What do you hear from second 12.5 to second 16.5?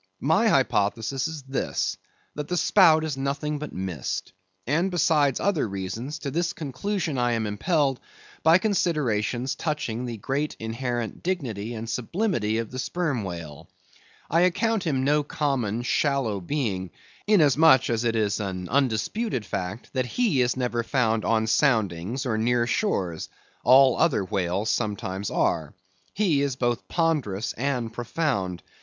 of the Sperm Whale; I account him no common, shallow